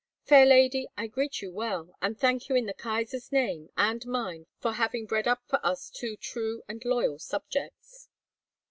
[0.23, 4.47] Fair lady, I greet you well, and thank you in the Kaisar's name and mine
[4.59, 8.09] for having bred up for us two true and loyal subjects."